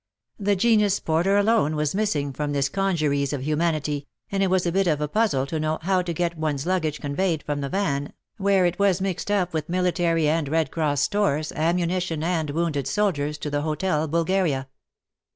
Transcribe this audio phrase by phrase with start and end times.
[0.39, 4.71] The genus porter alone was missing from this congeries of humanity, and it was a
[4.71, 8.13] bit of a puzzle to know how to get one's luggage conveyed from the van,
[8.37, 13.37] where it was mixed up with military and Red Cross stores, ammunition and wounded soldiers,
[13.37, 14.69] to the Hotel Bulgaria.